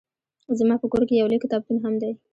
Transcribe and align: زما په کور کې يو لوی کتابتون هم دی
زما 0.59 0.75
په 0.81 0.87
کور 0.91 1.03
کې 1.07 1.19
يو 1.19 1.29
لوی 1.31 1.39
کتابتون 1.43 1.77
هم 1.83 1.93
دی 2.01 2.11